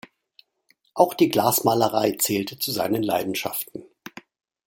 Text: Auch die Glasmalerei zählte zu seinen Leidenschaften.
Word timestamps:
Auch 0.95 1.13
die 1.13 1.29
Glasmalerei 1.29 2.13
zählte 2.13 2.57
zu 2.57 2.71
seinen 2.71 3.03
Leidenschaften. 3.03 3.83